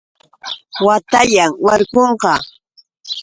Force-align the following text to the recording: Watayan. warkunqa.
Watayan. 0.85 1.51
warkunqa. 1.65 2.33